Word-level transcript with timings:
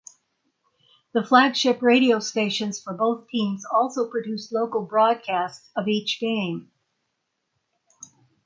The 1.13 1.23
flagship 1.23 1.83
radio 1.83 2.19
stations 2.19 2.81
for 2.81 2.91
both 2.91 3.27
teams 3.27 3.63
also 3.71 4.09
produced 4.09 4.51
local 4.51 4.81
broadcasts 4.83 5.69
of 5.75 5.87
each 5.87 6.19
game. 6.19 6.71